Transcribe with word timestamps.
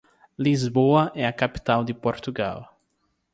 Lisboa 0.39 1.11
é 1.13 1.27
a 1.27 1.31
capital 1.31 1.83
de 1.85 1.93
Portugal. 1.93 2.75